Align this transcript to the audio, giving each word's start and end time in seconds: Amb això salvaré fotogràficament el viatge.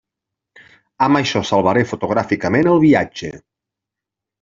Amb 1.09 1.21
això 1.21 1.43
salvaré 1.51 1.85
fotogràficament 1.93 2.75
el 2.75 2.85
viatge. 2.89 3.35